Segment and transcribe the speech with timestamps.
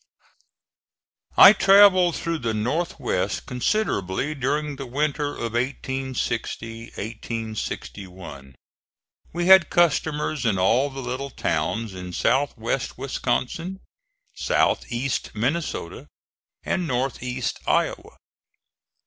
[1.37, 6.91] I travelled through the Northwest considerably during the winter of 1860
[8.07, 8.55] 1.
[9.31, 13.79] We had customers in all the little towns in south west Wisconsin,
[14.33, 16.07] south east Minnesota
[16.65, 18.17] and north east Iowa.